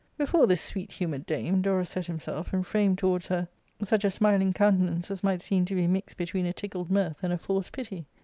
Before 0.17 0.47
this 0.47 0.61
sweet 0.63 0.91
humoured 0.93 1.27
dame 1.27 1.61
Dorus 1.61 1.91
set 1.91 2.07
himself, 2.07 2.53
and 2.53 2.65
framed 2.65 2.97
towards 2.97 3.27
her 3.27 3.47
such 3.83 4.03
a 4.03 4.09
smiling 4.09 4.51
countenance 4.51 5.11
as 5.11 5.23
might 5.23 5.43
seem 5.43 5.63
to 5.65 5.75
be 5.75 5.85
mixed 5.85 6.17
between 6.17 6.47
a 6.47 6.53
tickled 6.53 6.89
mirth 6.89 7.17
and 7.21 7.31
a 7.31 7.37
forced 7.37 7.71
pity. 7.71 8.07